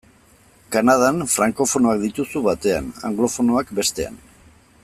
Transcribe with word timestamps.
Kanadan, 0.75 1.19
frankofonoak 1.33 2.01
dituzu 2.05 2.43
batean, 2.49 2.91
anglofonoak 3.11 3.75
bestean. 3.81 4.23